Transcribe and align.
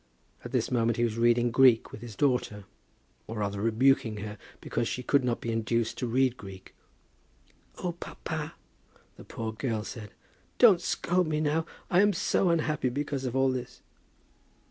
At 0.43 0.51
this 0.51 0.71
moment 0.71 0.97
he 0.97 1.03
was 1.03 1.19
reading 1.19 1.51
Greek 1.51 1.91
with 1.91 2.01
his 2.01 2.15
daughter, 2.15 2.63
or 3.27 3.37
rather 3.37 3.61
rebuking 3.61 4.17
her 4.17 4.39
because 4.59 4.87
she 4.87 5.03
could 5.03 5.23
not 5.23 5.41
be 5.41 5.51
induced 5.51 5.99
to 5.99 6.07
read 6.07 6.37
Greek. 6.37 6.73
"Oh, 7.77 7.91
papa," 7.91 8.55
the 9.17 9.23
poor 9.23 9.53
girl 9.53 9.83
said, 9.83 10.09
"don't 10.57 10.81
scold 10.81 11.27
me 11.27 11.39
now. 11.39 11.67
I 11.91 12.01
am 12.01 12.13
so 12.13 12.49
unhappy 12.49 12.89
because 12.89 13.25
of 13.25 13.35
all 13.35 13.51
this." 13.51 13.81